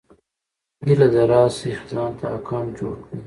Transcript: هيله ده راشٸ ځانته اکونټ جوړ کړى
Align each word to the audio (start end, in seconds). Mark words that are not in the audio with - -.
هيله 0.85 1.07
ده 1.13 1.21
راشٸ 1.31 1.57
ځانته 1.91 2.25
اکونټ 2.37 2.69
جوړ 2.79 2.95
کړى 3.03 3.17